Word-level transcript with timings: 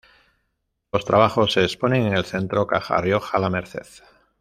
Los 0.91 1.05
trabajos 1.05 1.53
se 1.53 1.61
exponen 1.63 2.07
en 2.07 2.13
el 2.17 2.25
centro 2.25 2.65
Caja 2.65 2.97
Rioja-La 3.01 3.51
Merced. 3.51 3.85